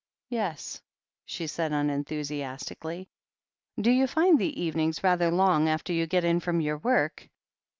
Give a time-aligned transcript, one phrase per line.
[0.29, 0.81] "Yes,"
[1.27, 3.07] she said unenthusiastically.
[3.79, 7.29] "Do you find the evenings rather long after you get in from your work?